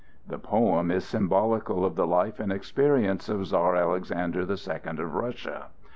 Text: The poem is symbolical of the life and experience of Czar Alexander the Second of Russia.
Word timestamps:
The 0.27 0.39
poem 0.39 0.89
is 0.89 1.05
symbolical 1.05 1.85
of 1.85 1.93
the 1.95 2.07
life 2.07 2.39
and 2.39 2.51
experience 2.51 3.29
of 3.29 3.45
Czar 3.45 3.75
Alexander 3.75 4.47
the 4.47 4.57
Second 4.57 4.99
of 4.99 5.13
Russia. 5.13 5.67